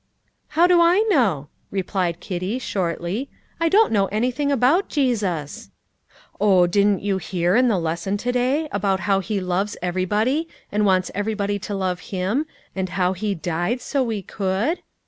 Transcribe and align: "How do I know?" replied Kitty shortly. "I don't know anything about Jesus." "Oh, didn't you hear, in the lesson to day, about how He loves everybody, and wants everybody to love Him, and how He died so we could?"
"How 0.57 0.65
do 0.65 0.81
I 0.81 1.05
know?" 1.09 1.47
replied 1.69 2.19
Kitty 2.21 2.57
shortly. 2.57 3.29
"I 3.59 3.69
don't 3.69 3.91
know 3.91 4.07
anything 4.07 4.51
about 4.51 4.89
Jesus." 4.89 5.69
"Oh, 6.39 6.65
didn't 6.65 7.03
you 7.03 7.19
hear, 7.19 7.55
in 7.55 7.67
the 7.67 7.77
lesson 7.77 8.17
to 8.17 8.31
day, 8.31 8.67
about 8.71 9.01
how 9.01 9.19
He 9.19 9.39
loves 9.39 9.77
everybody, 9.79 10.47
and 10.71 10.87
wants 10.87 11.11
everybody 11.13 11.59
to 11.59 11.75
love 11.75 11.99
Him, 12.09 12.47
and 12.75 12.89
how 12.97 13.13
He 13.13 13.35
died 13.35 13.79
so 13.79 14.01
we 14.01 14.23
could?" 14.23 14.79